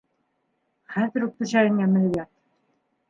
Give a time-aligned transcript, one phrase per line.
[0.95, 2.33] Хәҙер үк түшәгеңә менеп ят!